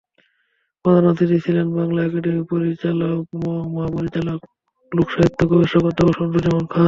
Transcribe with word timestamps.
প্রধান 0.85 1.05
অতিথি 1.11 1.37
ছিলেন 1.45 1.67
বাংলা 1.77 1.99
একাডেমির 2.03 2.45
মহাপরিচালক 3.73 4.39
লোকসাহিত্য 4.91 5.39
গবেষক 5.51 5.83
অধ্যাপক 5.89 6.13
শামসুজ্জামান 6.17 6.65
খান। 6.65 6.79